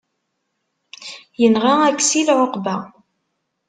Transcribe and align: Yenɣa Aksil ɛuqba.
Yenɣa 1.41 1.73
Aksil 1.89 2.27
ɛuqba. 2.43 2.75